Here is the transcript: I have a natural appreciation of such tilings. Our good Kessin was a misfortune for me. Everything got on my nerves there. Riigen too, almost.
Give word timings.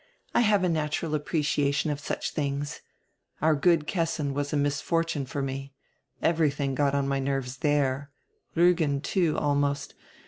I 0.33 0.39
have 0.39 0.63
a 0.63 0.67
natural 0.67 1.13
appreciation 1.13 1.91
of 1.91 1.99
such 1.99 2.33
tilings. 2.33 2.81
Our 3.39 3.53
good 3.53 3.85
Kessin 3.85 4.33
was 4.33 4.51
a 4.51 4.57
misfortune 4.57 5.27
for 5.27 5.43
me. 5.43 5.75
Everything 6.23 6.73
got 6.73 6.95
on 6.95 7.07
my 7.07 7.19
nerves 7.19 7.57
there. 7.57 8.09
Riigen 8.55 9.01
too, 9.03 9.37
almost. 9.37 9.93